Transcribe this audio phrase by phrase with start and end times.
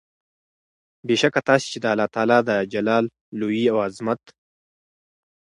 [1.05, 3.05] بې شکه تاسي چې د الله تعالی د جلال،
[3.39, 4.21] لوئي او عظمت